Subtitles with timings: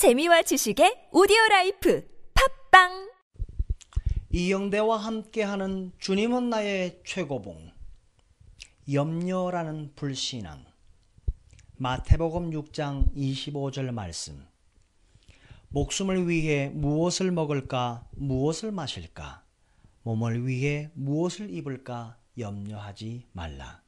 [0.00, 2.08] 재미와 지식의 오디오 라이프
[2.70, 3.10] 팟빵!
[4.30, 7.70] 이영대와 함께하는 주님은 나의 최고봉
[8.90, 10.64] 염려라는 불신앙.
[11.76, 14.46] 마태복음 6장 25절 말씀.
[15.68, 19.44] 목숨을 위해 무엇을 먹을까 무엇을 마실까?
[20.04, 23.82] 몸을 위해 무엇을 입을까 염려하지 말라.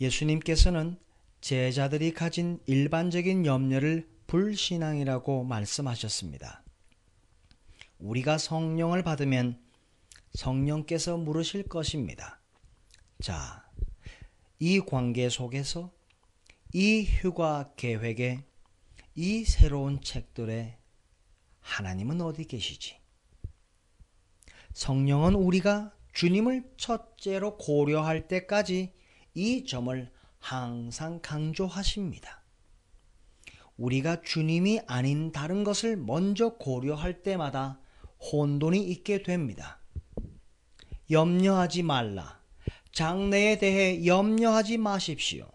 [0.00, 0.98] 예수님께서는
[1.40, 6.62] 제자들이 가진 일반적인 염려를 불신앙이라고 말씀하셨습니다.
[7.98, 9.60] 우리가 성령을 받으면
[10.34, 12.40] 성령께서 물으실 것입니다.
[13.20, 13.68] 자,
[14.60, 15.92] 이 관계 속에서
[16.72, 18.44] 이 휴가 계획에
[19.16, 20.78] 이 새로운 책들에
[21.58, 23.00] 하나님은 어디 계시지?
[24.74, 28.92] 성령은 우리가 주님을 첫째로 고려할 때까지
[29.34, 32.39] 이 점을 항상 강조하십니다.
[33.80, 37.80] 우리가 주님이 아닌 다른 것을 먼저 고려할 때마다
[38.20, 39.80] 혼돈이 있게 됩니다.
[41.10, 42.40] 염려하지 말라.
[42.92, 45.50] 장래에 대해 염려하지 마십시오.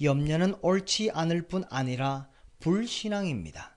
[0.00, 2.28] 염려는 옳지 않을 뿐 아니라
[2.60, 3.76] 불신앙입니다.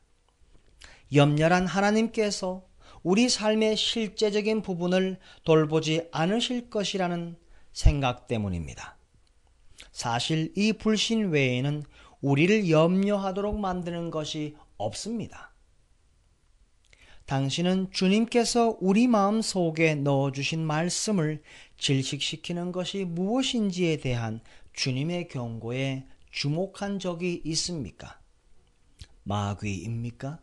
[1.11, 2.67] 염려란 하나님께서
[3.01, 7.37] 우리 삶의 실제적인 부분을 돌보지 않으실 것이라는
[7.71, 8.97] 생각 때문입니다.
[9.91, 11.83] 사실 이 불신 외에는
[12.23, 15.53] 우리를 염려하도록 만드는 것이 없습니다.
[17.25, 21.43] 당신은 주님께서 우리 마음 속에 넣어주신 말씀을
[21.77, 24.39] 질식시키는 것이 무엇인지에 대한
[24.71, 28.19] 주님의 경고에 주목한 적이 있습니까?
[29.23, 30.39] 마귀입니까?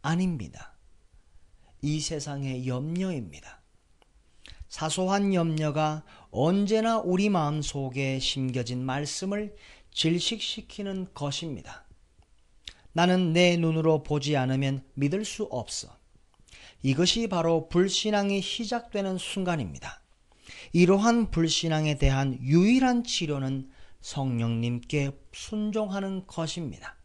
[0.00, 0.76] 아닙니다.
[1.82, 3.62] 이 세상의 염려입니다.
[4.68, 9.54] 사소한 염려가 언제나 우리 마음 속에 심겨진 말씀을
[9.94, 11.86] 질식시키는 것입니다.
[12.92, 15.96] 나는 내 눈으로 보지 않으면 믿을 수 없어.
[16.82, 20.02] 이것이 바로 불신앙이 시작되는 순간입니다.
[20.72, 26.96] 이러한 불신앙에 대한 유일한 치료는 성령님께 순종하는 것입니다.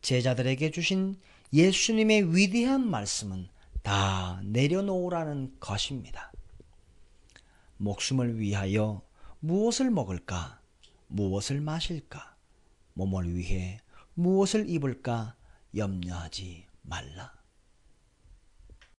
[0.00, 1.16] 제자들에게 주신
[1.52, 3.48] 예수님의 위대한 말씀은
[3.82, 6.32] 다 내려놓으라는 것입니다.
[7.76, 9.02] 목숨을 위하여
[9.40, 10.60] 무엇을 먹을까?
[11.08, 12.36] 무엇을 마실까?
[12.94, 13.80] 몸을 위해
[14.14, 15.36] 무엇을 입을까?
[15.74, 17.37] 염려하지 말라.